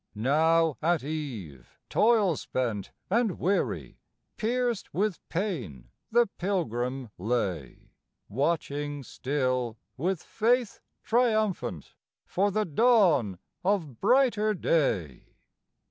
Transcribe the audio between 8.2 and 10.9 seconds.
Watching still with faith